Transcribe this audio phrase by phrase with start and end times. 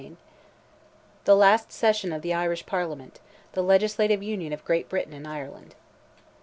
[0.01, 0.17] CHAPTER
[1.25, 1.35] XIX.
[1.35, 5.75] LAST SESSION OF THE IRISH PARLIAMENT—THE LEGISLATIVE UNION OF GREAT BRITAIN AND IRELAND.